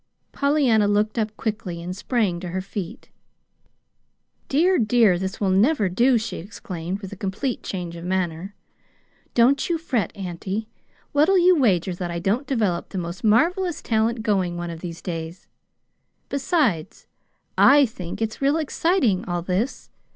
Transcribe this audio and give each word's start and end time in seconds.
Pollyanna 0.31 0.87
looked 0.87 1.19
up 1.19 1.37
quickly, 1.37 1.79
and 1.79 1.95
sprang 1.95 2.39
to 2.39 2.49
her 2.49 2.59
feet. 2.59 3.11
"Dear, 4.47 4.79
dear, 4.79 5.19
this 5.19 5.39
will 5.39 5.51
never 5.51 5.89
do!" 5.89 6.17
she 6.17 6.37
exclaimed, 6.37 7.01
with 7.03 7.13
a 7.13 7.15
complete 7.15 7.61
change 7.61 7.95
of 7.95 8.03
manner. 8.03 8.55
"Don't 9.35 9.69
you 9.69 9.77
fret, 9.77 10.11
auntie. 10.17 10.67
What'll 11.11 11.37
you 11.37 11.55
wager 11.55 11.93
that 11.93 12.09
I 12.09 12.17
don't 12.17 12.47
develop 12.47 12.89
the 12.89 12.97
most 12.97 13.23
marvelous 13.23 13.79
talent 13.83 14.23
going, 14.23 14.57
one 14.57 14.71
of 14.71 14.79
these 14.79 15.03
days? 15.03 15.45
Besides, 16.29 17.05
I 17.55 17.85
think 17.85 18.23
it's 18.23 18.41
real 18.41 18.57
exciting 18.57 19.23
all 19.25 19.43
this. 19.43 19.91